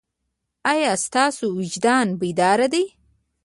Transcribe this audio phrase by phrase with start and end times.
[0.71, 2.83] ایا ستاسو وجدان بیدار دی؟